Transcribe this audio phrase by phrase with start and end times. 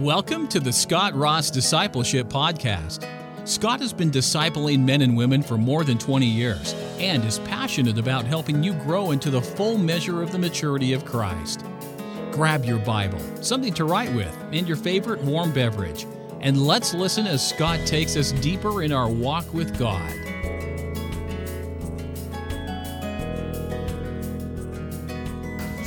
[0.00, 3.06] Welcome to the Scott Ross Discipleship Podcast.
[3.46, 7.98] Scott has been discipling men and women for more than 20 years and is passionate
[7.98, 11.66] about helping you grow into the full measure of the maturity of Christ.
[12.32, 16.06] Grab your Bible, something to write with, and your favorite warm beverage,
[16.40, 20.29] and let's listen as Scott takes us deeper in our walk with God.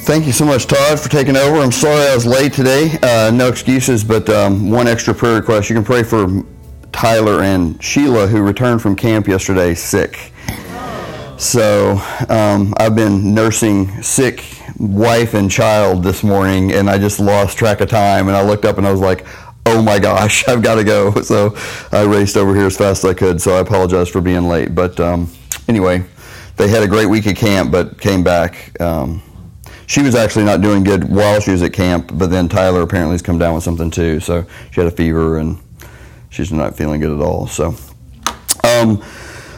[0.03, 1.61] Thank you so much, Todd, for taking over.
[1.61, 2.99] I'm sorry I was late today.
[3.01, 5.69] Uh, no excuses, but um, one extra prayer request.
[5.69, 6.43] You can pray for
[6.91, 10.33] Tyler and Sheila, who returned from camp yesterday sick.
[11.37, 14.43] So um, I've been nursing sick
[14.77, 18.27] wife and child this morning, and I just lost track of time.
[18.27, 19.25] And I looked up and I was like,
[19.65, 21.13] oh my gosh, I've got to go.
[21.23, 21.55] So
[21.93, 23.41] I raced over here as fast as I could.
[23.41, 24.75] So I apologize for being late.
[24.75, 25.31] But um,
[25.69, 26.03] anyway,
[26.57, 28.75] they had a great week at camp, but came back.
[29.87, 33.13] She was actually not doing good while she was at camp, but then Tyler apparently
[33.13, 34.19] has come down with something too.
[34.19, 35.59] So she had a fever and
[36.29, 37.47] she's not feeling good at all.
[37.47, 37.75] So,
[38.63, 39.03] um,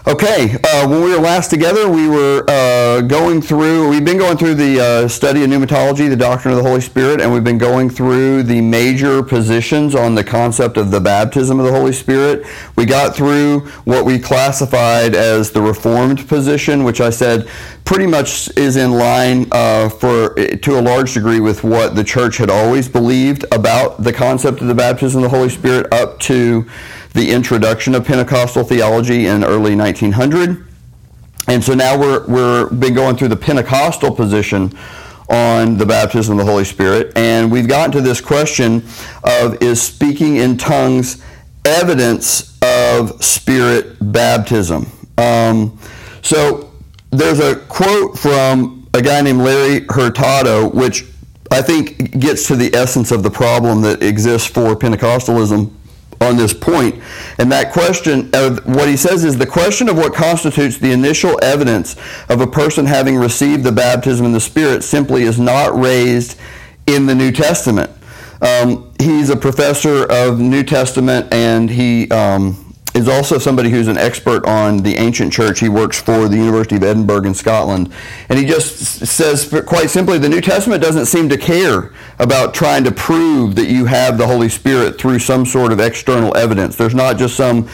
[0.08, 4.38] Okay, uh, when we were last together, we were uh, going through, we've been going
[4.38, 7.58] through the uh, study of pneumatology, the doctrine of the Holy Spirit, and we've been
[7.58, 12.46] going through the major positions on the concept of the baptism of the Holy Spirit.
[12.76, 17.48] We got through what we classified as the Reformed position, which I said
[17.84, 22.38] pretty much is in line uh, for to a large degree with what the church
[22.38, 26.68] had always believed about the concept of the baptism of the Holy Spirit up to
[27.16, 30.68] the introduction of Pentecostal theology in early 1900.
[31.48, 34.78] And so now we're, we're been going through the Pentecostal position
[35.30, 37.18] on the baptism of the Holy Spirit.
[37.18, 38.84] And we've gotten to this question
[39.24, 41.24] of is speaking in tongues
[41.64, 44.86] evidence of spirit baptism?
[45.18, 45.80] Um,
[46.22, 46.74] so
[47.12, 51.06] there's a quote from a guy named Larry Hurtado, which
[51.50, 55.72] I think gets to the essence of the problem that exists for Pentecostalism
[56.22, 57.02] on this point.
[57.38, 61.40] And that question of what he says is the question of what constitutes the initial
[61.44, 61.96] evidence
[62.30, 66.38] of a person having received the baptism in the Spirit simply is not raised
[66.88, 67.92] in the New Testament.
[68.42, 72.65] Um, he's a professor of New Testament and he um,
[72.96, 75.60] is also somebody who's an expert on the ancient church.
[75.60, 77.94] He works for the University of Edinburgh in Scotland.
[78.30, 82.86] And he just says, quite simply, the New Testament doesn't seem to care about trying
[82.86, 86.78] to prove that you have the Holy Spirit through some sort of external evidence.
[86.78, 87.70] There's not just some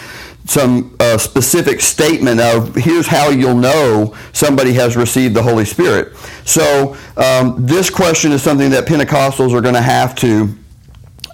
[0.46, 6.18] some uh, specific statement of here's how you'll know somebody has received the Holy Spirit.
[6.46, 10.50] So um, this question is something that Pentecostals are going to have to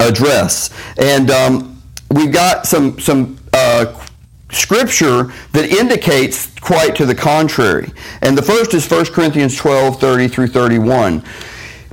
[0.01, 0.71] address.
[0.97, 1.81] And um,
[2.11, 3.36] we've got some some
[3.67, 4.05] uh,
[4.49, 7.91] scripture that indicates quite to the contrary.
[8.21, 11.21] And the first is 1 Corinthians 12, 30 through 31.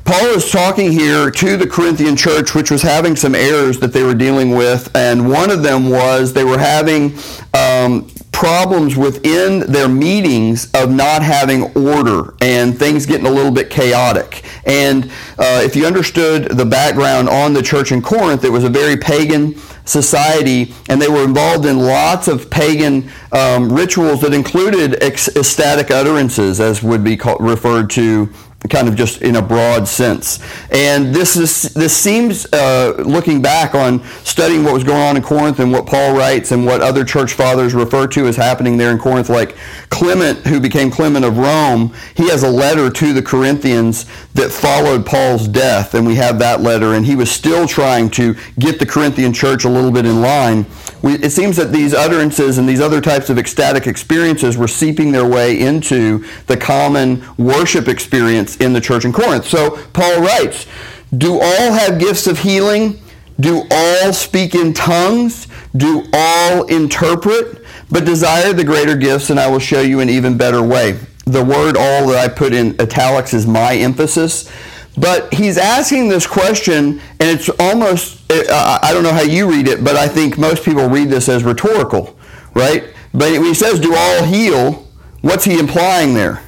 [0.05, 4.03] Paul is talking here to the Corinthian church, which was having some errors that they
[4.03, 7.17] were dealing with, and one of them was they were having
[7.55, 13.71] um, problems within their meetings of not having order and things getting a little bit
[13.71, 14.43] chaotic.
[14.67, 15.05] And
[15.39, 18.97] uh, if you understood the background on the church in Corinth, it was a very
[18.97, 25.91] pagan society, and they were involved in lots of pagan um, rituals that included ecstatic
[25.91, 28.27] utterances, as would be called, referred to
[28.71, 30.39] kind of just in a broad sense.
[30.71, 35.23] And this is this seems, uh, looking back on studying what was going on in
[35.23, 38.91] Corinth and what Paul writes and what other church fathers refer to as happening there
[38.91, 39.57] in Corinth, like
[39.91, 45.05] Clement, who became Clement of Rome, he has a letter to the Corinthians that followed
[45.05, 48.87] Paul's death, and we have that letter, and he was still trying to get the
[48.87, 50.65] Corinthian church a little bit in line.
[51.05, 55.13] We, it seems that these utterances and these other types of ecstatic experiences were seeping
[55.13, 59.45] their way into the common worship experience in the church in Corinth.
[59.45, 60.67] So Paul writes,
[61.15, 63.03] Do all have gifts of healing?
[63.39, 65.47] Do all speak in tongues?
[65.77, 67.67] Do all interpret?
[67.91, 70.99] But desire the greater gifts, and I will show you an even better way.
[71.27, 74.51] The word all that I put in italics is my emphasis.
[74.97, 79.67] But he's asking this question, and it's almost, uh, I don't know how you read
[79.67, 82.17] it, but I think most people read this as rhetorical,
[82.55, 82.85] right?
[83.13, 84.89] But when he says, do all heal,
[85.21, 86.43] what's he implying there?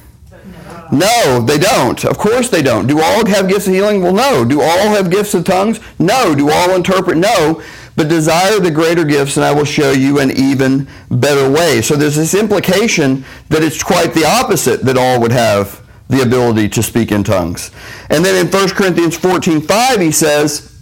[0.91, 2.03] No, they don't.
[2.05, 2.87] Of course they don't.
[2.87, 4.01] Do all have gifts of healing?
[4.01, 4.45] Well, no.
[4.45, 5.81] Do all have gifts of tongues?
[5.99, 6.33] No.
[6.33, 7.17] Do all interpret?
[7.17, 7.61] No.
[7.97, 11.81] But desire the greater gifts, and I will show you an even better way.
[11.81, 16.69] So there's this implication that it's quite the opposite, that all would have the ability
[16.69, 17.71] to speak in tongues.
[18.09, 20.73] And then in 1 Corinthians 14, 5, he says,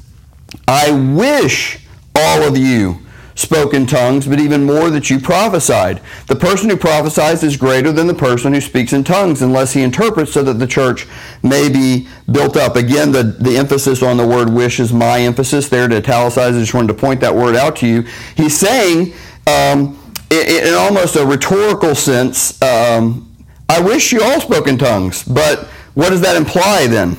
[0.67, 1.79] I wish
[2.15, 2.99] all of you
[3.35, 6.01] spoke in tongues, but even more that you prophesied.
[6.27, 9.83] The person who prophesies is greater than the person who speaks in tongues, unless he
[9.83, 11.05] interprets so that the church
[11.43, 12.77] may be built up.
[12.77, 16.55] Again, the, the emphasis on the word wish is my emphasis there to italicize.
[16.55, 18.05] I just wanted to point that word out to you.
[18.37, 19.13] He's saying,
[19.47, 19.99] um,
[20.31, 23.34] in, in, almost a rhetorical sense, um,
[23.67, 25.65] I wish you all spoke in tongues, but
[25.95, 27.17] what does that imply then?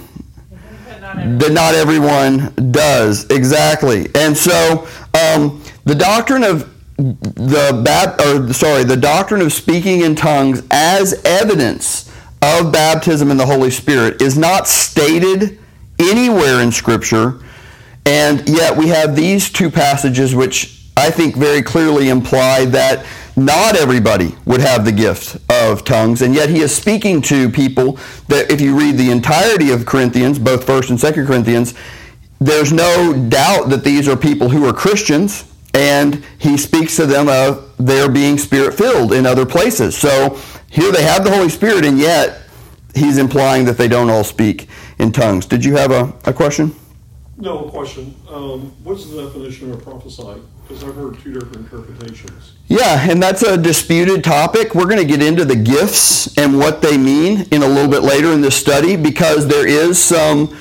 [1.39, 8.85] That not everyone does exactly, and so um, the doctrine of the bat, or sorry,
[8.85, 12.13] the doctrine of speaking in tongues as evidence
[12.43, 15.59] of baptism in the Holy Spirit is not stated
[15.99, 17.41] anywhere in Scripture,
[18.05, 23.05] and yet we have these two passages which I think very clearly imply that
[23.37, 27.99] not everybody would have the gift of tongues, and yet he is speaking to people
[28.29, 31.75] that if you read the entirety of Corinthians, both 1st and 2nd Corinthians,
[32.41, 37.29] there's no doubt that these are people who are Christians and he speaks to them
[37.29, 39.97] of their being spirit filled in other places.
[39.97, 40.41] So
[40.71, 42.41] here they have the Holy Spirit, and yet
[42.95, 44.69] he's implying that they don't all speak
[44.99, 45.45] in tongues.
[45.45, 46.75] Did you have a, a question?
[47.37, 48.15] No, question.
[48.31, 50.41] Um, what's the definition of prophesy?
[50.67, 52.55] Because I've heard two different interpretations.
[52.67, 54.75] Yeah, and that's a disputed topic.
[54.75, 58.03] We're going to get into the gifts and what they mean in a little bit
[58.03, 60.57] later in this study because there is some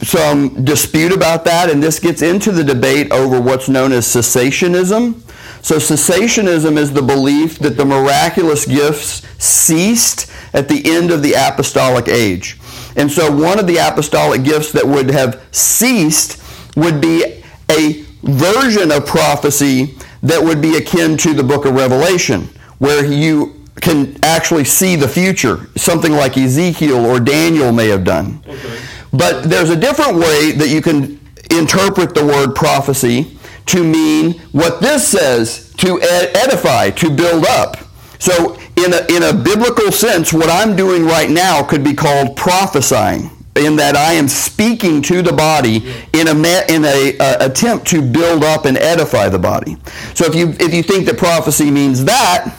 [0.00, 5.20] some dispute about that, and this gets into the debate over what's known as cessationism.
[5.64, 11.34] So, cessationism is the belief that the miraculous gifts ceased at the end of the
[11.34, 12.60] apostolic age.
[12.96, 16.40] And so, one of the apostolic gifts that would have ceased
[16.76, 22.48] would be a version of prophecy that would be akin to the book of Revelation,
[22.78, 28.42] where you can actually see the future, something like Ezekiel or Daniel may have done.
[28.46, 28.80] Okay.
[29.12, 31.20] But there's a different way that you can
[31.50, 37.76] interpret the word prophecy to mean what this says to edify, to build up.
[38.18, 42.36] So, in a, in a biblical sense, what I'm doing right now could be called
[42.36, 45.76] prophesying, in that I am speaking to the body
[46.12, 46.34] in a
[46.68, 49.76] in a uh, attempt to build up and edify the body.
[50.14, 52.54] So, if you if you think that prophecy means that,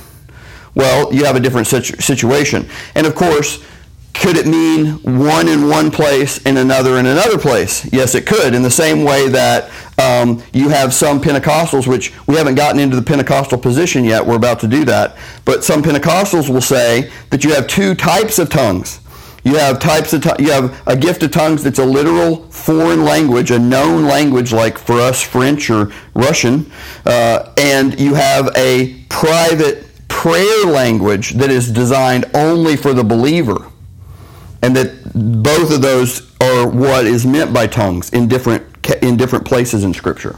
[0.76, 2.68] well, you have a different situ- situation.
[2.96, 3.64] And of course,
[4.14, 7.92] could it mean one in one place and another in another place?
[7.94, 8.54] Yes, it could.
[8.54, 12.98] In the same way that um, you have some Pentecostals, which we haven't gotten into
[12.98, 14.26] the Pentecostal position yet.
[14.26, 15.18] We're about to do that.
[15.46, 19.00] But some Pentecostals will say that you have two types of tongues.
[19.44, 23.52] You have types of you have a gift of tongues that's a literal foreign language,
[23.52, 26.70] a known language like for us French or Russian,
[27.06, 33.72] uh, and you have a private prayer language that is designed only for the believer
[34.62, 35.02] and that
[35.44, 38.66] both of those are what is meant by tongues in different
[39.02, 40.38] in different places in Scripture.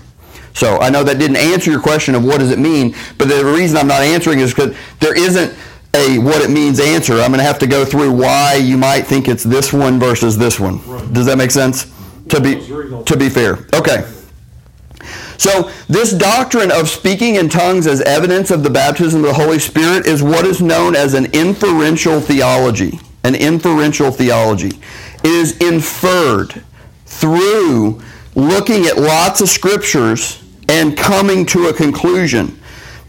[0.54, 3.46] So I know that didn't answer your question of what does it mean, but the
[3.46, 5.58] reason I'm not answering is because there isn't
[5.94, 7.14] a what it means answer.
[7.14, 10.38] I'm going to have to go through why you might think it's this one versus
[10.38, 10.86] this one.
[10.88, 11.14] Right.
[11.14, 11.92] Does that make sense?
[12.30, 12.66] To be
[13.06, 13.66] to be fair.
[13.76, 14.10] Okay.
[15.38, 19.58] So this doctrine of speaking in tongues as evidence of the baptism of the Holy
[19.58, 24.72] Spirit is what is known as an inferential theology an inferential theology.
[25.24, 26.64] It is inferred
[27.06, 28.02] through
[28.36, 32.60] looking at lots of scriptures and coming to a conclusion.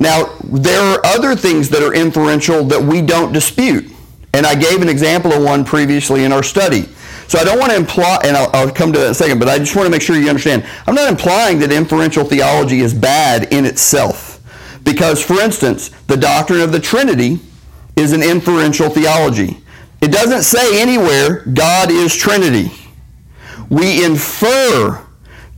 [0.02, 3.88] Now, there are other things that are inferential that we don't dispute.
[4.34, 6.88] And I gave an example of one previously in our study.
[7.28, 9.38] So I don't want to imply, and I'll, I'll, come to that in a second,
[9.38, 10.66] but I just want to make sure you understand.
[10.88, 14.40] I'm not implying that inferential theology is bad in itself.
[14.82, 17.38] Because, for instance, the doctrine of the Trinity
[17.94, 19.62] is an inferential theology.
[20.00, 22.72] It doesn't say anywhere God is Trinity.
[23.70, 25.01] We infer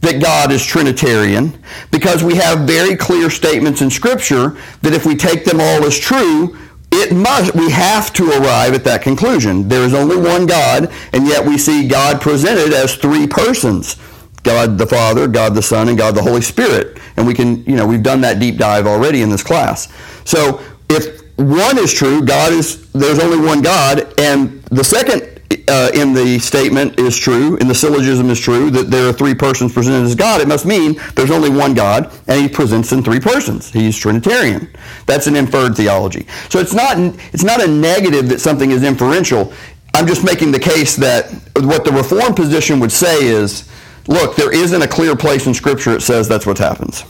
[0.05, 1.59] that God is Trinitarian
[1.91, 5.99] because we have very clear statements in Scripture that if we take them all as
[5.99, 6.57] true,
[6.93, 9.69] it must we have to arrive at that conclusion.
[9.69, 13.97] There is only one God, and yet we see God presented as three persons.
[14.45, 16.99] God the Father, God the Son, and God the Holy Spirit.
[17.17, 19.93] And we can, you know, we've done that deep dive already in this class.
[20.25, 22.23] So if one is true.
[22.23, 25.34] God is there's only one God, and the second
[25.69, 29.35] uh, in the statement is true, in the syllogism is true that there are three
[29.35, 30.41] persons presented as God.
[30.41, 33.71] It must mean there's only one God, and He presents in three persons.
[33.71, 34.69] He's Trinitarian.
[35.07, 36.27] That's an inferred theology.
[36.49, 36.97] So it's not
[37.33, 39.53] it's not a negative that something is inferential.
[39.95, 43.71] I'm just making the case that what the Reformed position would say is,
[44.09, 47.05] look, there isn't a clear place in Scripture that says that's what happens.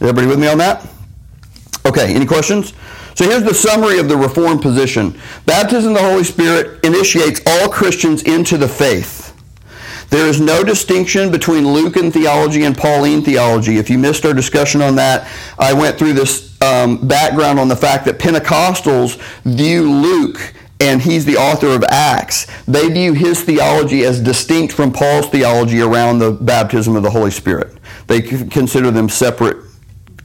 [0.00, 0.86] Everybody with me on that?
[1.86, 2.14] Okay.
[2.14, 2.72] Any questions?
[3.18, 5.20] So here's the summary of the Reformed position.
[5.44, 9.34] Baptism of the Holy Spirit initiates all Christians into the faith.
[10.08, 13.76] There is no distinction between Lucan theology and Pauline theology.
[13.76, 17.74] If you missed our discussion on that, I went through this um, background on the
[17.74, 22.46] fact that Pentecostals view Luke and he's the author of Acts.
[22.66, 27.32] They view his theology as distinct from Paul's theology around the baptism of the Holy
[27.32, 27.78] Spirit.
[28.06, 29.67] They consider them separate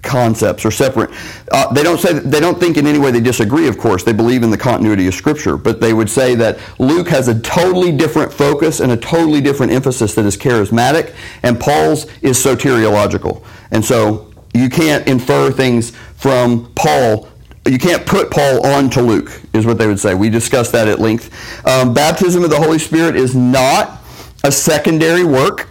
[0.03, 1.09] concepts or separate.
[1.51, 3.67] Uh, they don't say they don't think in any way they disagree.
[3.67, 7.07] Of course, they believe in the continuity of Scripture, but they would say that Luke
[7.07, 12.05] has a totally different focus and a totally different emphasis that is charismatic, and Paul's
[12.21, 13.43] is soteriological.
[13.71, 17.29] And so you can't infer things from Paul.
[17.65, 20.13] You can't put Paul on to Luke, is what they would say.
[20.13, 21.65] We discussed that at length.
[21.65, 24.01] Um, baptism of the Holy Spirit is not
[24.43, 25.69] a secondary work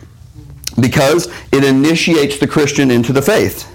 [0.80, 3.71] because it initiates the Christian into the faith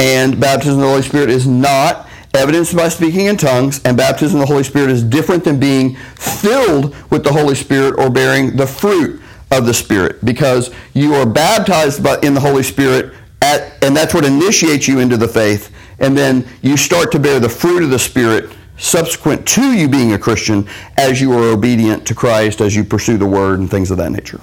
[0.00, 4.40] and baptism of the Holy Spirit is not evidenced by speaking in tongues, and baptism
[4.40, 8.56] of the Holy Spirit is different than being filled with the Holy Spirit or bearing
[8.56, 13.84] the fruit of the Spirit, because you are baptized by, in the Holy Spirit, at,
[13.84, 17.48] and that's what initiates you into the faith, and then you start to bear the
[17.48, 20.66] fruit of the Spirit subsequent to you being a Christian
[20.96, 24.12] as you are obedient to Christ, as you pursue the Word, and things of that
[24.12, 24.40] nature.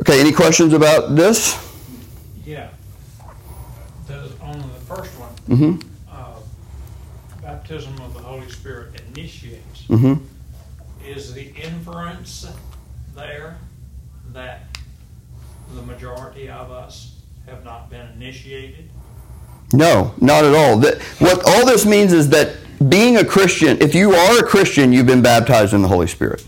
[0.00, 1.54] Okay, any questions about this?
[2.44, 2.70] Yeah.
[4.08, 5.80] The, on the first one, Mm-hmm.
[6.10, 6.38] uh,
[7.42, 9.82] baptism of the Holy Spirit initiates.
[9.88, 10.24] Mm-hmm.
[11.04, 12.46] Is the inference
[13.16, 13.58] there
[14.32, 14.66] that
[15.74, 17.16] the majority of us
[17.46, 18.88] have not been initiated?
[19.72, 20.76] No, not at all.
[20.78, 22.56] That, what all this means is that
[22.88, 26.44] being a Christian, if you are a Christian, you've been baptized in the Holy Spirit.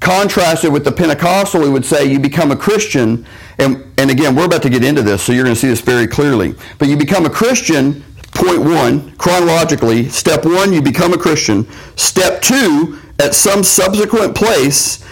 [0.00, 3.26] Contrasted with the Pentecostal, we would say you become a Christian,
[3.58, 5.80] and, and again, we're about to get into this, so you're going to see this
[5.80, 6.54] very clearly.
[6.78, 11.66] But you become a Christian, point one, chronologically, step one, you become a Christian.
[11.96, 15.04] Step two, at some subsequent place,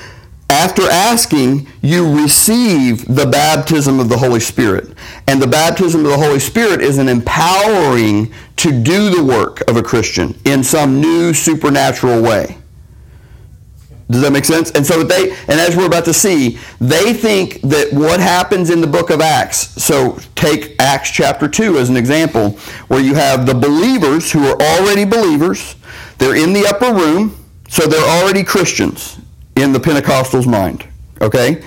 [0.49, 4.97] after asking, you receive the baptism of the Holy Spirit.
[5.27, 9.77] And the baptism of the Holy Spirit is an empowering to do the work of
[9.77, 12.59] a Christian in some new supernatural way.
[14.09, 14.71] Does that make sense?
[14.71, 18.81] And so they, and as we're about to see, they think that what happens in
[18.81, 22.51] the book of Acts, so take Acts chapter 2 as an example,
[22.87, 25.75] where you have the believers who are already believers,
[26.19, 27.37] they're in the upper room,
[27.69, 29.19] so they're already Christians
[29.57, 30.87] in the Pentecostal's mind.
[31.21, 31.65] Okay?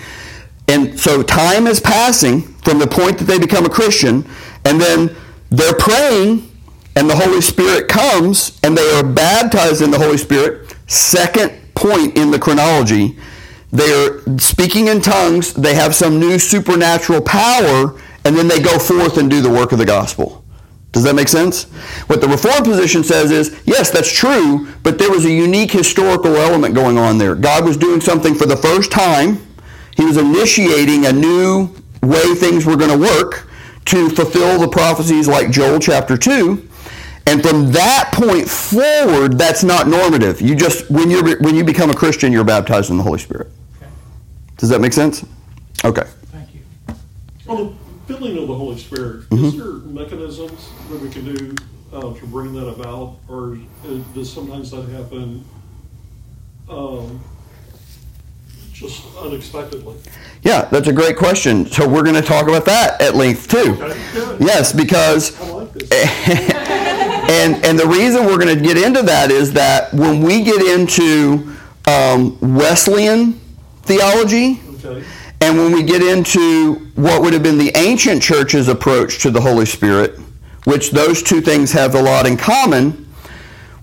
[0.70, 4.26] And so time is passing from the point that they become a Christian,
[4.64, 5.14] and then
[5.50, 6.50] they're praying,
[6.96, 10.74] and the Holy Spirit comes, and they are baptized in the Holy Spirit.
[10.88, 13.18] Second point in the chronology.
[13.72, 19.18] They're speaking in tongues, they have some new supernatural power, and then they go forth
[19.18, 20.44] and do the work of the gospel.
[20.92, 21.66] Does that make sense?
[22.08, 26.36] What the Reformed position says is, yes, that's true, but there was a unique historical
[26.36, 27.36] element going on there.
[27.36, 29.40] God was doing something for the first time.
[29.96, 31.70] He was initiating a new
[32.02, 33.48] way things were going to work
[33.86, 36.69] to fulfill the prophecies like Joel chapter 2.
[37.30, 40.42] And from that point forward, that's not normative.
[40.42, 43.52] You just when you when you become a Christian, you're baptized in the Holy Spirit.
[43.78, 43.86] Okay.
[44.58, 45.24] Does that make sense?
[45.86, 46.08] Okay.
[46.32, 46.62] Thank you.
[47.46, 47.74] Well, the
[48.14, 49.46] filling of the Holy Spirit, Mm-hmm.
[49.46, 51.56] is there mechanisms that we can do
[51.94, 55.46] uh, to bring that about, or uh, does sometimes that happen
[56.68, 57.22] um,
[58.80, 59.96] just unexpectedly?
[60.44, 61.66] Yeah, that's a great question.
[61.66, 63.78] So we're going to talk about that at length too.
[63.80, 64.38] Okay.
[64.40, 65.90] Yes, because I like this.
[67.30, 70.62] and and the reason we're going to get into that is that when we get
[70.62, 71.54] into
[71.88, 73.34] um, Wesleyan
[73.84, 75.04] theology, Okay.
[75.42, 79.42] and when we get into what would have been the ancient church's approach to the
[79.42, 80.18] Holy Spirit,
[80.64, 83.06] which those two things have a lot in common,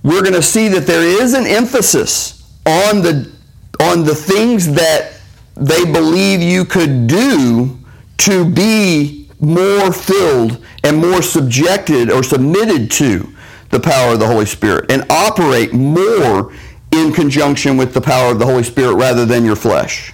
[0.03, 3.31] we're going to see that there is an emphasis on the
[3.80, 5.12] on the things that
[5.54, 7.78] they believe you could do
[8.18, 13.33] to be more filled and more subjected or submitted to
[13.71, 16.52] the power of the Holy Spirit and operate more
[16.92, 20.12] in conjunction with the power of the Holy Spirit rather than your flesh.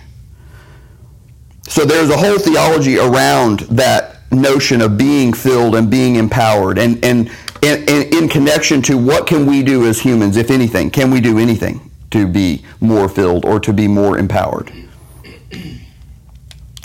[1.68, 7.02] So there's a whole theology around that notion of being filled and being empowered and,
[7.04, 7.30] and,
[7.62, 10.90] and, and in connection to what can we do as humans, if anything?
[10.90, 14.72] Can we do anything to be more filled or to be more empowered?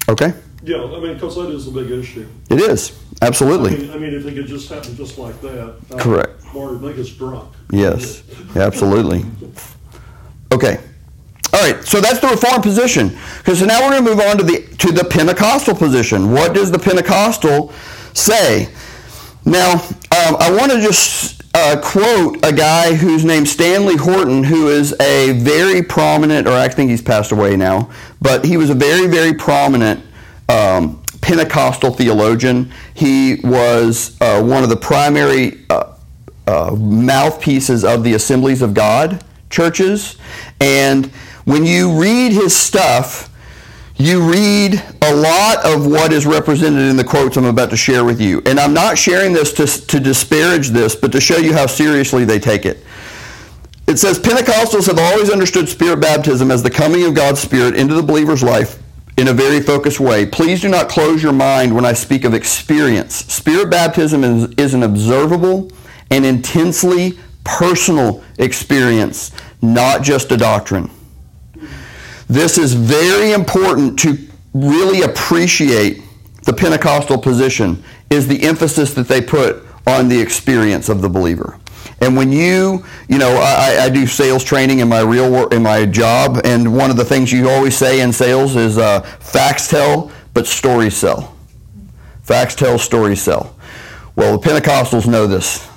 [0.09, 0.33] Okay?
[0.63, 2.27] Yeah, I mean, because that is a big issue.
[2.49, 2.99] It is.
[3.21, 3.77] I Absolutely.
[3.77, 5.75] mean, I mean, if it could just happen just like that.
[5.91, 6.43] uh, Correct.
[6.53, 7.53] Or make us drunk.
[7.71, 8.23] Yes.
[8.55, 9.23] Absolutely.
[10.51, 10.79] Okay.
[11.53, 13.17] All right, so that's the Reformed position.
[13.37, 16.31] Because so now we're going to move on to the to the Pentecostal position.
[16.31, 17.71] What does the Pentecostal
[18.13, 18.67] say?
[19.45, 24.67] Now, um, I want to just uh, quote a guy whose name's Stanley Horton, who
[24.67, 27.89] is a very prominent, or I think he's passed away now,
[28.21, 30.05] but he was a very, very prominent
[30.49, 32.71] um, Pentecostal theologian.
[32.93, 35.95] He was uh, one of the primary uh,
[36.45, 40.17] uh, mouthpieces of the Assemblies of God churches.
[40.61, 41.07] And
[41.45, 43.35] when you read his stuff,
[43.97, 48.05] you read a lot of what is represented in the quotes I'm about to share
[48.05, 48.41] with you.
[48.45, 52.23] And I'm not sharing this to, to disparage this, but to show you how seriously
[52.23, 52.83] they take it.
[53.87, 57.95] It says Pentecostals have always understood spirit baptism as the coming of God's Spirit into
[57.95, 58.79] the believer's life
[59.17, 60.25] in a very focused way.
[60.25, 63.15] Please do not close your mind when I speak of experience.
[63.15, 65.71] Spirit baptism is, is an observable
[66.11, 70.91] and intensely personal experience, not just a doctrine.
[72.29, 74.17] This is very important to
[74.53, 76.01] really appreciate
[76.43, 81.59] the Pentecostal position is the emphasis that they put on the experience of the believer.
[82.01, 85.63] And when you, you know, I, I do sales training in my real work, in
[85.63, 89.67] my job, and one of the things you always say in sales is uh, facts
[89.67, 91.35] tell, but stories sell.
[92.23, 93.55] Facts tell, stories sell.
[94.15, 95.67] Well, the Pentecostals know this,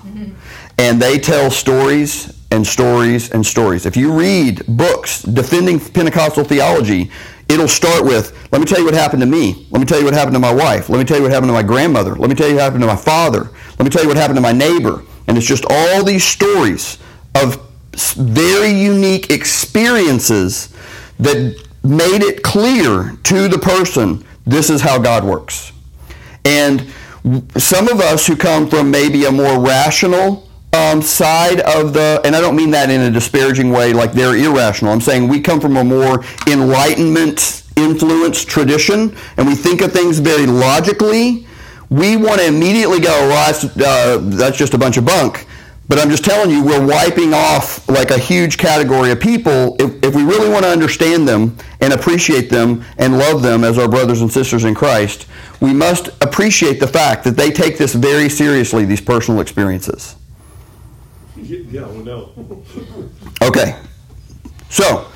[0.79, 3.87] and they tell stories and stories and stories.
[3.87, 7.11] If you read books defending Pentecostal theology,
[7.49, 9.67] it'll start with, let me tell you what happened to me.
[9.71, 10.89] Let me tell you what happened to my wife.
[10.89, 12.15] Let me tell you what happened to my grandmother.
[12.17, 13.51] Let me tell you what happened to my father.
[13.79, 15.03] Let me tell you what happened to my neighbor.
[15.29, 16.99] And it's just all these stories
[17.35, 17.61] of
[18.17, 20.75] very unique experiences
[21.19, 25.73] that made it clear to the person this is how God works.
[26.45, 26.91] And
[27.57, 32.35] some of us who come from maybe a more rational um, side of the, and
[32.37, 34.93] I don't mean that in a disparaging way, like they're irrational.
[34.93, 40.19] I'm saying we come from a more enlightenment influenced tradition, and we think of things
[40.19, 41.47] very logically.
[41.89, 45.47] We want to immediately go, well, that's, uh, that's just a bunch of bunk.
[45.89, 49.75] But I'm just telling you, we're wiping off like a huge category of people.
[49.81, 53.77] If, if we really want to understand them and appreciate them and love them as
[53.77, 55.27] our brothers and sisters in Christ,
[55.61, 60.15] we must appreciate the fact that they take this very seriously, these personal experiences.
[61.71, 62.31] Yeah, we know.
[63.43, 63.75] Okay.
[64.69, 65.07] So,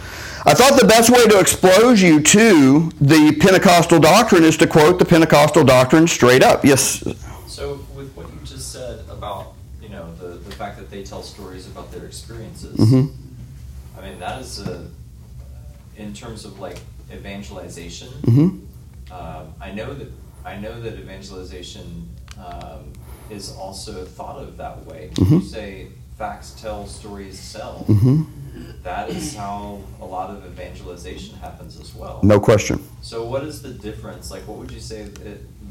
[0.47, 4.99] I thought the best way to expose you to the Pentecostal doctrine is to quote
[4.99, 6.65] the Pentecostal doctrine straight up.
[6.65, 7.05] Yes.
[7.47, 11.23] So, with what you just said about, you know, the, the fact that they tell
[11.23, 13.13] stories about their experiences, Mhm.
[13.99, 14.87] I mean, that is a,
[15.97, 16.79] in terms of like
[17.13, 18.61] evangelization, Mhm.
[19.13, 20.09] um, I know that,
[20.45, 22.93] I know that evangelization um,
[23.31, 25.11] is also thought of that way.
[25.15, 25.31] Mhm.
[25.31, 27.85] You say facts tell, stories sell.
[27.89, 28.27] Mhm.
[28.83, 32.21] That is how a lot of evangelization happens as well.
[32.23, 32.87] No question.
[33.03, 34.31] So what is the difference?
[34.31, 35.09] Like, what would you say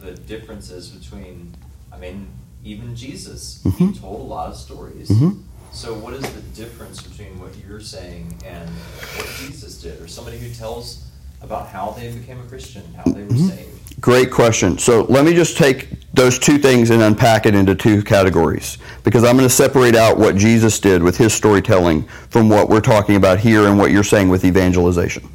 [0.02, 1.56] the difference is between?
[1.92, 2.28] I mean,
[2.64, 3.94] even Jesus, Mhm.
[3.94, 5.10] he told a lot of stories.
[5.10, 5.44] Mhm.
[5.72, 8.70] So what is the difference between what you're saying and
[9.16, 11.00] what Jesus did, or somebody who tells
[11.44, 13.50] about how they became a Christian, how they were Mhm.
[13.50, 13.70] saved?
[14.02, 14.78] Great question.
[14.78, 19.24] So let me just take those two things and unpack it into two categories because
[19.24, 23.16] I'm going to separate out what Jesus did with his storytelling from what we're talking
[23.16, 25.28] about here and what you're saying with evangelization.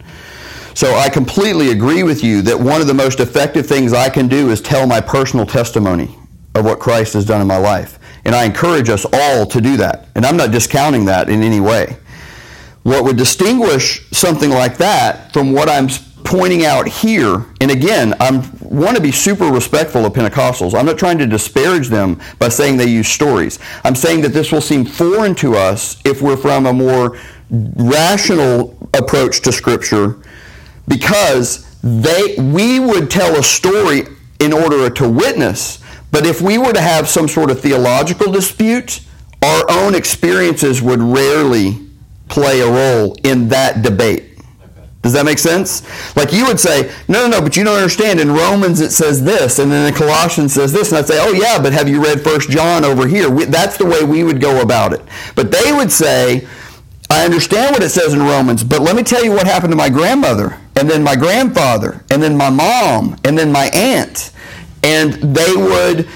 [0.74, 4.28] So I completely agree with you that one of the most effective things I can
[4.28, 6.16] do is tell my personal testimony
[6.54, 7.98] of what Christ has done in my life.
[8.24, 10.08] And I encourage us all to do that.
[10.14, 11.96] And I'm not discounting that in any way.
[12.88, 15.88] What would distinguish something like that from what I'm
[16.24, 20.72] pointing out here, and again, I want to be super respectful of Pentecostals.
[20.72, 23.58] I'm not trying to disparage them by saying they use stories.
[23.84, 27.18] I'm saying that this will seem foreign to us if we're from a more
[27.50, 30.16] rational approach to Scripture
[30.88, 34.04] because they we would tell a story
[34.40, 35.78] in order to witness
[36.10, 39.00] but if we were to have some sort of theological dispute
[39.42, 41.87] our own experiences would rarely
[42.28, 44.24] play a role in that debate.
[45.02, 45.86] Does that make sense?
[46.16, 48.20] Like you would say no no no but you don't understand.
[48.20, 51.32] In romans it says this and then in colossians says this and i'd say oh
[51.32, 53.30] yeah but have you read first john over here?
[53.30, 55.00] We, that's the way we would go about it.
[55.34, 56.46] But they would say
[57.10, 59.76] I understand what it says in Romans, but let me tell you what happened to
[59.76, 64.30] my grandmother, and then my grandfather, and then my mom, and then my aunt.
[64.82, 66.06] And they would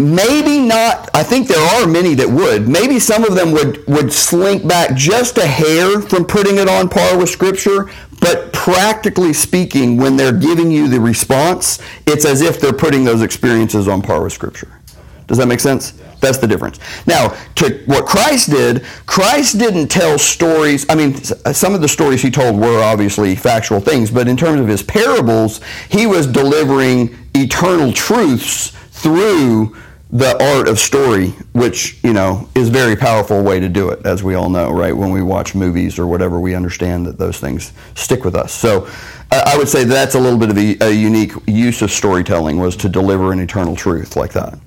[0.00, 4.12] maybe not, I think there are many that would, maybe some of them would, would
[4.12, 9.96] slink back just a hair from putting it on par with Scripture, but practically speaking,
[9.96, 14.22] when they're giving you the response, it's as if they're putting those experiences on par
[14.22, 14.80] with Scripture.
[15.26, 15.92] Does that make sense?
[16.20, 16.78] That's the difference.
[17.06, 20.84] Now, to what Christ did, Christ didn't tell stories.
[20.90, 21.14] I mean,
[21.46, 24.68] uh, some of the stories he told were obviously factual things, but in terms of
[24.68, 29.76] his parables, he was delivering eternal truths through
[30.12, 34.04] the art of story, which you know is a very powerful way to do it,
[34.04, 34.96] as we all know, right?
[34.96, 38.52] When we watch movies or whatever, we understand that those things stick with us.
[38.52, 38.88] So,
[39.30, 42.74] I, would say that's a little bit of a, a, unique use of storytelling was
[42.76, 44.58] to deliver an eternal truth like that.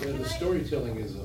[0.00, 1.20] Yeah, the storytelling is a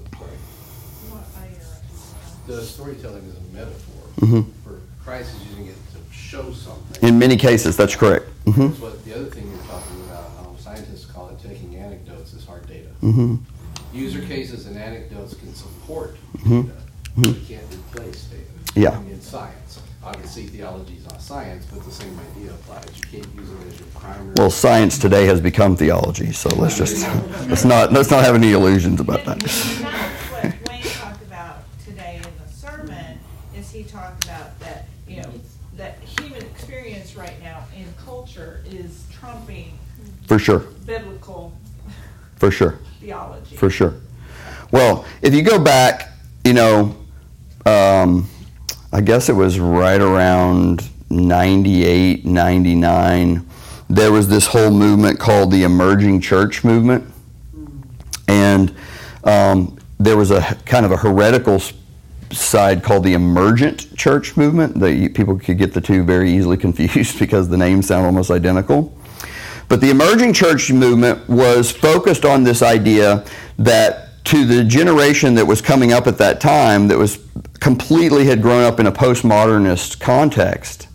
[2.45, 4.51] the storytelling is a metaphor mm-hmm.
[4.61, 7.09] for Christ is using it to show something.
[7.09, 8.27] In many cases, that's correct.
[8.45, 8.67] Mm-hmm.
[8.67, 10.29] That's what the other thing you're talking about.
[10.45, 12.89] Um, scientists call it taking anecdotes as hard data.
[13.01, 13.54] Mm-hmm
[13.95, 16.61] user cases and anecdotes can support mm-hmm.
[16.61, 16.81] data,
[17.15, 17.45] but mm-hmm.
[17.45, 18.43] can't replace data.
[18.75, 18.99] Yeah.
[19.01, 19.81] In science.
[20.03, 22.85] Obviously, theology is not science, but the same idea applies.
[22.95, 24.33] You can't use it as your primary.
[24.35, 27.07] Well, science today has become theology, so let's just
[27.49, 29.41] let's not let's not have any illusions about that.
[29.41, 33.17] what Wayne talked about today in the sermon
[33.55, 35.31] is he talked about that you know
[35.75, 39.77] that human experience right now in culture is trumping
[40.27, 41.51] for sure biblical
[42.37, 43.55] for sure theology.
[43.55, 43.95] For sure.
[44.71, 46.11] Well, if you go back,
[46.43, 46.95] you know,
[47.65, 48.27] um,
[48.91, 53.47] I guess it was right around 98, 99,
[53.89, 57.05] there was this whole movement called the Emerging Church Movement.
[58.27, 58.75] And
[59.23, 61.61] um, there was a kind of a heretical
[62.31, 64.79] side called the Emergent Church Movement.
[64.79, 68.91] That people could get the two very easily confused because the names sound almost identical.
[69.67, 73.25] But the emerging church movement was focused on this idea
[73.57, 77.19] that to the generation that was coming up at that time, that was
[77.59, 80.87] completely had grown up in a postmodernist context,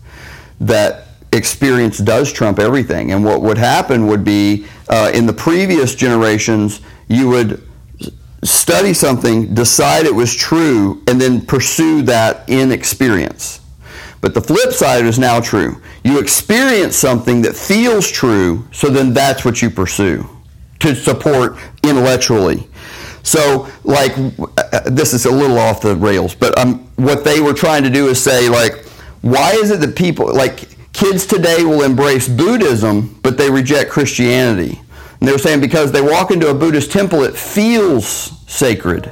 [0.59, 3.11] that experience does trump everything.
[3.11, 7.63] And what would happen would be uh, in the previous generations, you would
[8.43, 13.60] study something, decide it was true, and then pursue that in experience.
[14.21, 15.81] But the flip side is now true.
[16.03, 20.29] You experience something that feels true, so then that's what you pursue
[20.79, 22.67] to support intellectually.
[23.23, 27.53] So, like, uh, this is a little off the rails, but um, what they were
[27.53, 28.83] trying to do is say, like,
[29.21, 34.81] why is it that people, like, kids today will embrace Buddhism, but they reject Christianity?
[35.19, 39.11] And they were saying because they walk into a Buddhist temple, it feels sacred.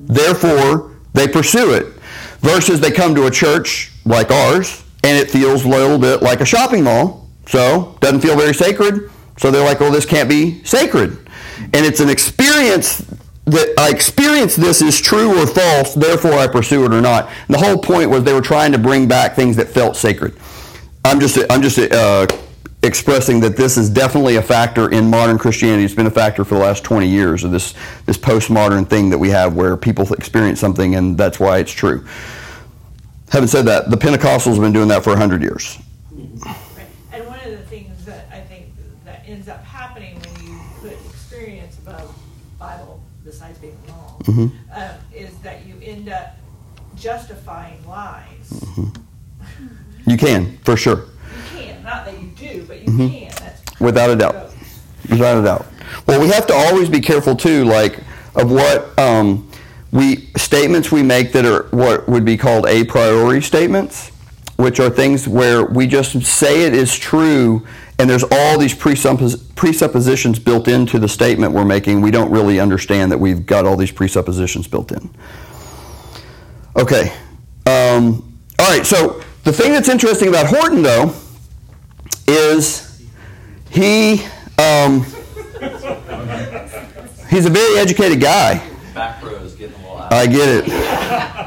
[0.00, 1.94] Therefore, they pursue it.
[2.40, 6.40] Versus they come to a church like ours, and it feels a little bit like
[6.40, 7.28] a shopping mall.
[7.46, 9.10] So, doesn't feel very sacred.
[9.36, 11.18] So they're like, "Oh, this can't be sacred.
[11.58, 13.04] And it's an experience
[13.46, 17.30] that I experience this is true or false, therefore I pursue it or not.
[17.46, 20.36] And the whole point was they were trying to bring back things that felt sacred.
[21.04, 22.26] I'm just, I'm just uh,
[22.82, 25.84] expressing that this is definitely a factor in modern Christianity.
[25.84, 29.18] It's been a factor for the last 20 years of this, this postmodern thing that
[29.18, 32.04] we have where people experience something and that's why it's true.
[33.30, 35.78] Having said that, the Pentecostals have been doing that for 100 years.
[36.10, 36.86] Right.
[37.12, 38.66] And one of the things that I think
[39.04, 42.16] that ends up happening when you put experience above
[42.58, 44.70] Bible, besides being wrong, mm-hmm.
[44.72, 46.36] uh, is that you end up
[46.94, 48.50] justifying lies.
[48.50, 50.10] Mm-hmm.
[50.10, 51.06] You can, for sure.
[51.54, 51.82] You can.
[51.82, 53.08] Not that you do, but you mm-hmm.
[53.08, 53.28] can.
[53.40, 54.52] That's Without a doubt.
[55.10, 55.66] Without a doubt.
[56.06, 57.98] Well, we have to always be careful, too, like,
[58.36, 58.96] of what.
[58.98, 59.50] Um,
[59.96, 64.10] we statements we make that are what would be called a priori statements,
[64.56, 67.66] which are things where we just say it is true
[67.98, 72.02] and there's all these presuppos- presuppositions built into the statement we're making.
[72.02, 75.10] We don't really understand that we've got all these presuppositions built in.
[76.76, 77.10] Okay.
[77.64, 81.14] Um, all right, so the thing that's interesting about Horton, though,
[82.28, 83.02] is
[83.70, 84.24] he
[84.58, 85.04] um,
[87.30, 88.62] he's a very educated guy.
[88.94, 89.76] Back row is getting
[90.10, 90.64] I get it.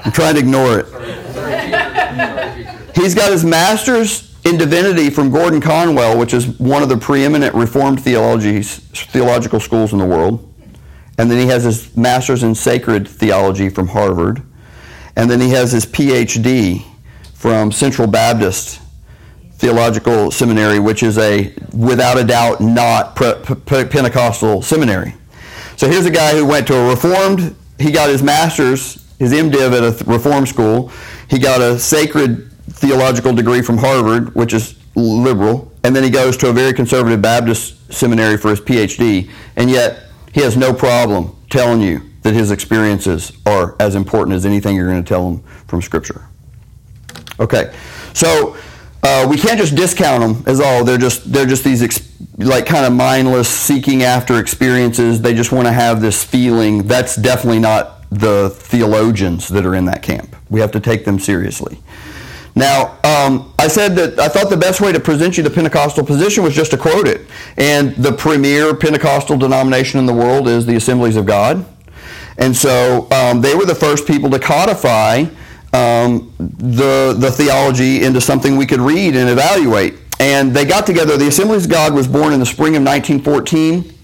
[0.05, 0.85] I'm trying to ignore it.
[2.95, 7.55] He's got his master's in divinity from Gordon Conwell, which is one of the preeminent
[7.55, 10.45] Reformed theological schools in the world.
[11.17, 14.41] And then he has his master's in sacred theology from Harvard.
[15.15, 16.83] And then he has his PhD
[17.33, 18.81] from Central Baptist
[19.53, 25.13] Theological Seminary, which is a, without a doubt, not Pentecostal seminary.
[25.75, 29.73] So here's a guy who went to a Reformed he got his master's, his MDiv
[29.73, 30.91] at a reform school.
[31.29, 36.37] He got a sacred theological degree from Harvard, which is liberal, and then he goes
[36.37, 41.35] to a very conservative Baptist seminary for his PhD, and yet he has no problem
[41.49, 45.41] telling you that his experiences are as important as anything you're going to tell him
[45.67, 46.27] from Scripture.
[47.39, 47.73] Okay,
[48.13, 48.57] so
[49.01, 50.83] uh, we can't just discount them as all.
[50.83, 55.21] They're just they're just these ex- like kind of mindless seeking after experiences.
[55.21, 56.87] They just want to have this feeling.
[56.87, 60.35] That's definitely not the theologians that are in that camp.
[60.49, 61.79] We have to take them seriously.
[62.55, 66.05] Now, um, I said that I thought the best way to present you the Pentecostal
[66.05, 67.21] position was just to quote it.
[67.57, 71.65] And the premier Pentecostal denomination in the world is the Assemblies of God.
[72.37, 75.25] And so um, they were the first people to codify
[75.73, 79.95] um, the, the theology into something we could read and evaluate.
[80.19, 81.17] And they got together.
[81.17, 83.95] The Assemblies of God was born in the spring of 1914.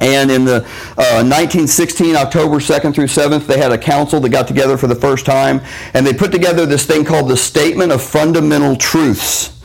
[0.00, 4.48] And in the uh, 1916, October 2nd through 7th, they had a council that got
[4.48, 5.60] together for the first time,
[5.94, 9.60] and they put together this thing called the Statement of Fundamental Truths.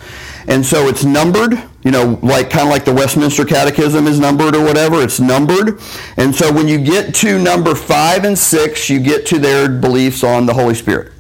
[0.48, 4.56] And so it's numbered, you know, like kind of like the Westminster Catechism is numbered
[4.56, 5.02] or whatever.
[5.02, 5.80] It's numbered.
[6.16, 10.24] And so when you get to number five and six, you get to their beliefs
[10.24, 11.12] on the Holy Spirit.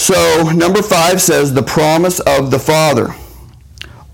[0.00, 3.14] So number five says the promise of the Father.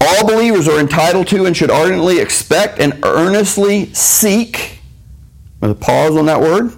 [0.01, 4.81] All believers are entitled to and should ardently expect and earnestly seek.
[5.61, 6.73] There's a pause on that word.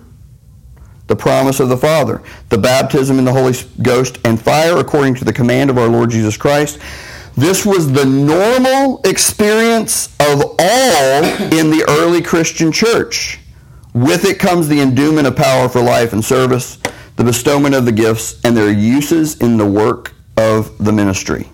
[1.06, 5.24] The promise of the Father, the baptism in the Holy Ghost and fire according to
[5.24, 6.78] the command of our Lord Jesus Christ.
[7.34, 13.40] This was the normal experience of all in the early Christian church.
[13.94, 16.76] With it comes the endowment of power for life and service,
[17.18, 21.50] the bestowment of the gifts, and their uses in the work of the ministry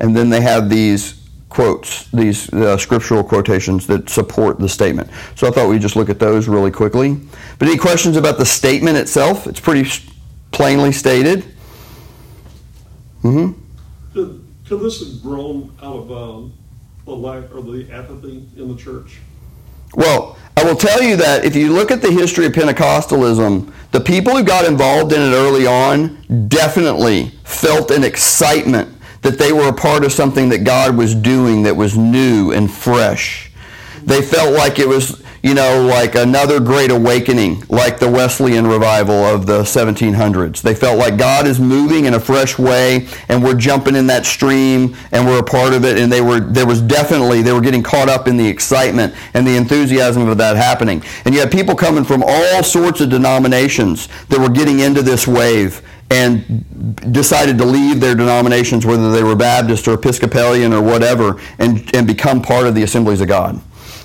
[0.00, 5.10] and then they have these quotes, these uh, scriptural quotations that support the statement.
[5.34, 7.18] So I thought we'd just look at those really quickly.
[7.58, 9.46] But any questions about the statement itself?
[9.46, 9.88] It's pretty
[10.50, 11.44] plainly stated.
[13.22, 13.60] Mm-hmm.
[14.12, 16.52] Could, could this have grown out of um,
[17.04, 19.18] the lack or the apathy in the church?
[19.96, 24.00] Well, I will tell you that if you look at the history of Pentecostalism, the
[24.00, 29.68] people who got involved in it early on definitely felt an excitement that they were
[29.68, 33.50] a part of something that God was doing that was new and fresh.
[34.04, 39.14] They felt like it was, you know, like another great awakening, like the Wesleyan revival
[39.14, 40.60] of the 1700s.
[40.60, 44.26] They felt like God is moving in a fresh way and we're jumping in that
[44.26, 47.60] stream and we're a part of it and they were there was definitely they were
[47.60, 51.00] getting caught up in the excitement and the enthusiasm of that happening.
[51.24, 55.28] And you had people coming from all sorts of denominations that were getting into this
[55.28, 55.80] wave
[56.10, 61.88] and decided to leave their denominations, whether they were Baptist or Episcopalian or whatever, and,
[61.94, 63.60] and become part of the Assemblies of God.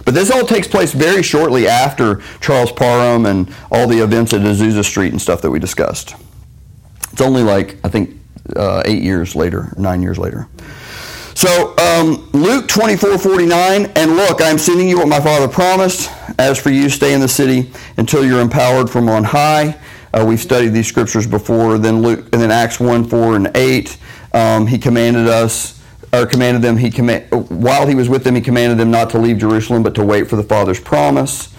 [0.05, 4.41] But this all takes place very shortly after Charles Parham and all the events at
[4.41, 6.15] Azusa Street and stuff that we discussed.
[7.11, 8.17] It's only like, I think,
[8.55, 10.47] uh, eight years later, nine years later.
[11.33, 16.11] So, um, Luke 24 49, and look, I am sending you what my Father promised.
[16.37, 19.79] As for you, stay in the city until you're empowered from on high.
[20.13, 21.77] Uh, we've studied these scriptures before.
[21.77, 23.97] Then Luke, and then Acts one, four, and eight.
[24.33, 25.80] Um, he commanded us,
[26.13, 26.77] or commanded them.
[26.77, 29.95] He command while he was with them, he commanded them not to leave Jerusalem, but
[29.95, 31.53] to wait for the Father's promise.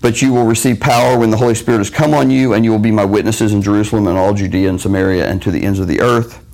[0.00, 2.70] But you will receive power when the Holy Spirit has come on you, and you
[2.70, 5.80] will be my witnesses in Jerusalem and all Judea and Samaria and to the ends
[5.80, 6.44] of the earth.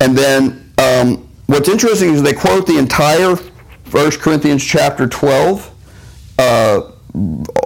[0.00, 5.72] And then um, what's interesting is they quote the entire 1 Corinthians chapter 12.
[6.38, 6.90] Uh,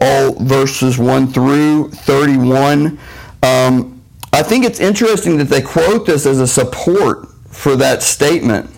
[0.01, 2.99] all verses 1 through 31.
[3.43, 4.01] Um,
[4.33, 8.71] I think it's interesting that they quote this as a support for that statement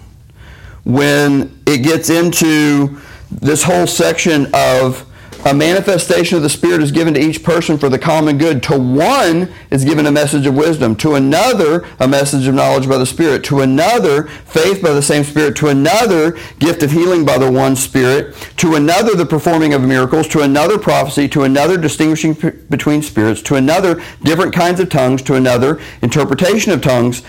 [0.85, 5.09] when it gets into this whole section of
[5.45, 8.63] a manifestation of the Spirit is given to each person for the common good.
[8.65, 10.95] To one is given a message of wisdom.
[10.97, 13.43] To another, a message of knowledge by the Spirit.
[13.45, 15.57] To another, faith by the same Spirit.
[15.57, 18.37] To another, gift of healing by the one Spirit.
[18.59, 20.29] To another, the performing of miracles.
[20.29, 21.29] To another, prophecy.
[21.31, 23.43] To another, distinguishing p- between spirits.
[23.43, 25.23] To another, different kinds of tongues.
[25.23, 27.23] To another, interpretation of tongues.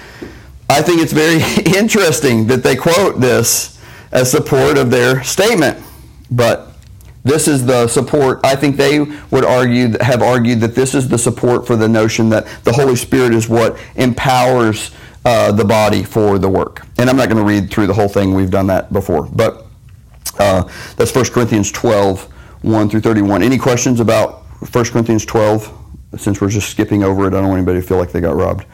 [0.74, 1.36] I think it's very
[1.78, 3.80] interesting that they quote this
[4.12, 5.78] as support of their statement.
[6.32, 6.70] But
[7.24, 8.40] this is the support.
[8.44, 12.28] I think they would argue, have argued that this is the support for the notion
[12.30, 14.90] that the Holy Spirit is what empowers
[15.26, 16.88] uh, the body for the work.
[16.98, 18.34] And I'm not going to read through the whole thing.
[18.34, 19.28] We've done that before.
[19.28, 19.68] But
[20.40, 20.64] uh,
[20.96, 22.24] that's 1 Corinthians 12,
[22.64, 23.44] 1 through 31.
[23.44, 25.82] Any questions about 1 Corinthians 12?
[26.18, 28.36] Since we're just skipping over it, I don't want anybody to feel like they got
[28.36, 28.66] robbed.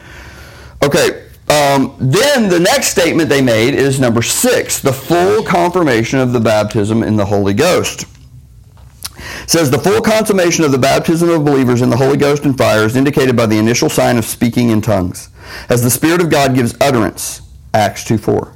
[0.82, 6.32] Okay, um, then the next statement they made is number six the full confirmation of
[6.32, 8.06] the baptism in the Holy Ghost
[9.46, 12.84] says the full consummation of the baptism of believers in the Holy Ghost and fire
[12.84, 15.28] is indicated by the initial sign of speaking in tongues,
[15.68, 17.42] as the Spirit of God gives utterance.
[17.74, 18.52] Acts 2:4.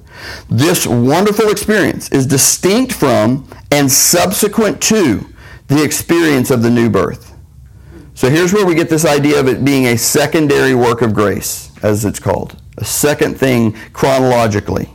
[0.49, 5.27] This wonderful experience is distinct from and subsequent to
[5.67, 7.33] the experience of the new birth.
[8.15, 11.71] So here's where we get this idea of it being a secondary work of grace,
[11.83, 12.57] as it's called.
[12.79, 14.91] A second thing chronologically.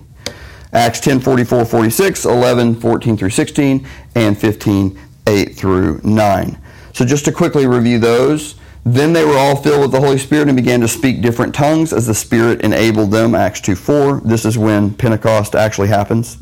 [0.74, 6.62] Acts 10, 44, 46, 11, 14 through 16, and 15, 8 through 9.
[6.94, 10.48] So just to quickly review those, Then they were all filled with the Holy Spirit
[10.48, 13.36] and began to speak different tongues as the Spirit enabled them.
[13.36, 14.22] Acts 2 4.
[14.24, 16.38] This is when Pentecost actually happens,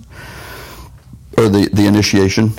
[1.37, 2.53] or the, the initiation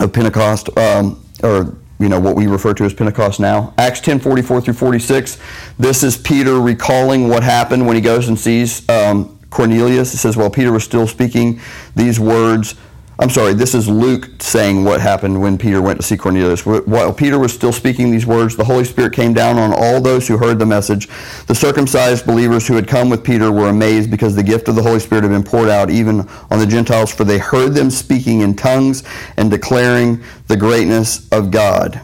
[0.00, 3.72] of Pentecost, um, or you know what we refer to as Pentecost now.
[3.78, 5.38] Acts 10 44 through 46.
[5.78, 10.12] This is Peter recalling what happened when he goes and sees um, Cornelius.
[10.12, 11.60] It says, While Peter was still speaking
[11.94, 12.74] these words,
[13.22, 16.66] I'm sorry, this is Luke saying what happened when Peter went to see Cornelius.
[16.66, 20.26] While Peter was still speaking these words, the Holy Spirit came down on all those
[20.26, 21.06] who heard the message.
[21.46, 24.82] The circumcised believers who had come with Peter were amazed because the gift of the
[24.82, 28.40] Holy Spirit had been poured out even on the Gentiles, for they heard them speaking
[28.40, 29.04] in tongues
[29.36, 32.00] and declaring the greatness of God.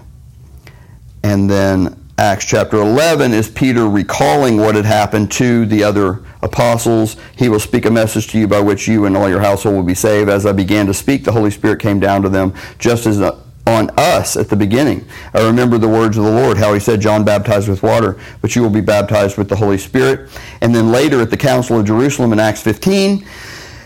[1.24, 7.16] And then Acts chapter 11 is Peter recalling what had happened to the other apostles.
[7.36, 9.84] He will speak a message to you by which you and all your household will
[9.84, 10.28] be saved.
[10.28, 13.40] As I began to speak, the Holy Spirit came down to them just as uh,
[13.68, 15.06] on us at the beginning.
[15.32, 18.56] I remember the words of the Lord, how he said, John baptized with water, but
[18.56, 20.28] you will be baptized with the Holy Spirit.
[20.60, 23.24] And then later at the Council of Jerusalem in Acts 15,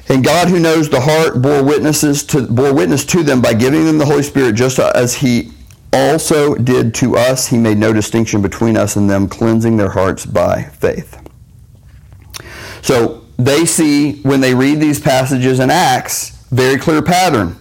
[0.08, 3.84] and God, who knows the heart, bore witnesses to bore witness to them by giving
[3.84, 5.52] them the Holy Spirit, just as He
[5.92, 7.48] also did to us.
[7.48, 11.18] He made no distinction between us and them, cleansing their hearts by faith.
[12.82, 17.56] So they see, when they read these passages in Acts, very clear pattern.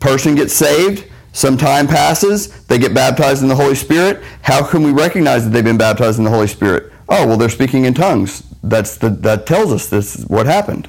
[0.00, 4.22] Person gets saved, some time passes, they get baptized in the Holy Spirit.
[4.42, 6.92] How can we recognize that they've been baptized in the Holy Spirit?
[7.08, 8.42] Oh, well, they're speaking in tongues.
[8.62, 10.88] That's the, that tells us this is what happened.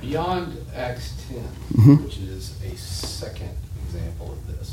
[0.00, 2.04] Beyond Acts 10, mm-hmm.
[2.04, 2.29] which is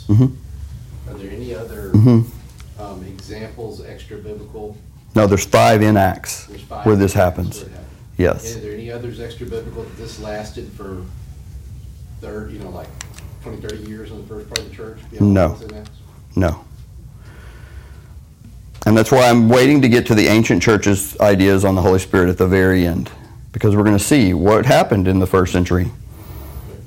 [0.10, 1.10] example of this, mm-hmm.
[1.10, 2.82] are there any other mm-hmm.
[2.82, 4.78] um, examples, extra biblical,
[5.16, 7.64] no, there's five in Acts five where this happens.
[7.64, 7.72] Where
[8.18, 8.56] Yes.
[8.56, 11.04] Are there any others extra biblical that this lasted for
[12.20, 12.88] third, you know, like
[13.44, 15.00] 20, 30 years in the first part of the church?
[15.20, 15.60] No.
[16.36, 16.64] No.
[18.86, 22.00] And that's why I'm waiting to get to the ancient church's ideas on the Holy
[22.00, 23.12] Spirit at the very end,
[23.52, 25.92] because we're going to see what happened in the first century.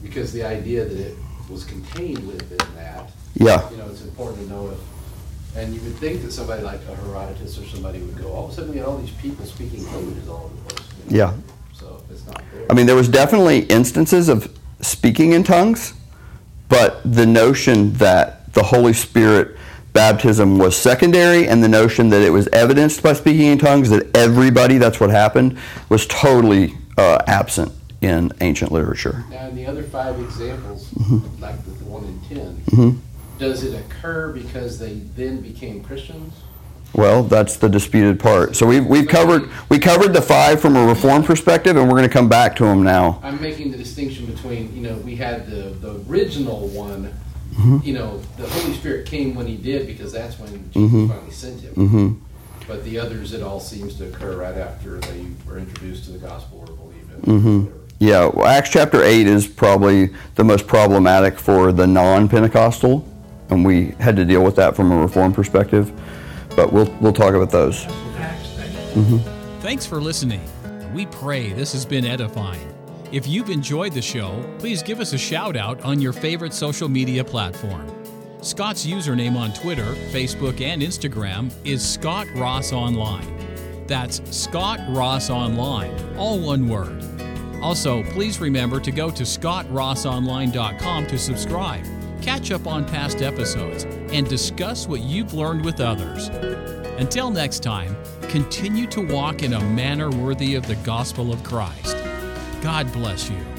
[0.03, 1.17] Because the idea that it
[1.49, 2.69] was contained within that,
[3.35, 3.71] yeah.
[3.71, 4.79] you know, it's important to know if
[5.57, 8.53] and you would think that somebody like a Herodotus or somebody would go, all of
[8.53, 10.89] a sudden we had all these people speaking languages all over the place.
[11.11, 11.25] you know?
[11.25, 11.35] Yeah.
[11.75, 12.67] So it's not there.
[12.71, 15.95] I mean, there was definitely instances of speaking in tongues,
[16.69, 19.57] but the notion that the Holy Spirit
[19.93, 24.15] baptism was secondary and the notion that it was evidenced by speaking in tongues, that
[24.17, 29.25] everybody, that's what happened, was totally uh, absent in ancient literature.
[29.31, 31.43] Now, in the other five examples, mm-hmm.
[31.43, 33.10] like the one in 10, mm-hmm
[33.41, 36.35] does it occur because they then became Christians?
[36.93, 38.57] Well, that's the disputed part.
[38.57, 42.09] So we've, we've covered we covered the five from a reform perspective, and we're going
[42.09, 43.21] to come back to them now.
[43.23, 47.13] I'm making the distinction between you know we had the the original one.
[47.53, 47.79] Mm-hmm.
[47.83, 51.09] You know, the Holy Spirit came when He did because that's when Jesus mm-hmm.
[51.09, 51.75] finally sent Him.
[51.75, 52.15] Mm-hmm.
[52.67, 56.19] But the others, it all seems to occur right after they were introduced to the
[56.19, 57.23] gospel or believe it.
[57.23, 57.77] Mm-hmm.
[57.99, 63.07] Yeah, well, Acts chapter eight is probably the most problematic for the non-Pentecostal
[63.51, 65.93] and we had to deal with that from a reform perspective.
[66.57, 67.85] But we'll we'll talk about those.
[68.95, 69.61] Mm-hmm.
[69.61, 70.43] Thanks for listening.
[70.93, 72.67] We pray this has been edifying.
[73.13, 76.89] If you've enjoyed the show, please give us a shout out on your favorite social
[76.89, 77.89] media platform.
[78.41, 83.37] Scott's username on Twitter, Facebook, and Instagram is Scott Ross Online.
[83.87, 87.05] That's Scott Ross Online, all one word.
[87.63, 91.85] Also, please remember to go to scottrossonline.com to subscribe
[92.21, 96.29] catch up on past episodes, and discuss what you've learned with others.
[96.99, 97.97] Until next time,
[98.29, 101.97] continue to walk in a manner worthy of the gospel of Christ.
[102.63, 103.50] God bless you.